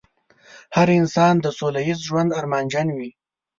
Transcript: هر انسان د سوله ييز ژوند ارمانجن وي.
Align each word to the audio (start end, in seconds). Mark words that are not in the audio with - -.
هر 0.75 0.87
انسان 0.99 1.33
د 1.39 1.45
سوله 1.57 1.81
ييز 1.87 1.99
ژوند 2.07 2.29
ارمانجن 2.39 2.87
وي. 2.97 3.09